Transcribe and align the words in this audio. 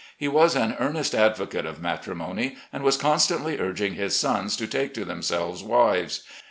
He 0.17 0.27
was 0.27 0.55
an 0.55 0.75
earnest 0.79 1.13
advocate 1.13 1.67
of 1.67 1.79
matrimony, 1.79 2.57
and 2.73 2.81
was 2.83 2.97
constantly 2.97 3.59
urging 3.59 3.93
his 3.93 4.19
sons 4.19 4.57
to 4.57 4.65
take 4.65 4.95
to 4.95 5.05
themselves 5.05 5.61
wives. 5.61 6.23